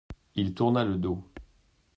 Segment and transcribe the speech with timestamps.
[0.33, 1.23] Il tourna le dos.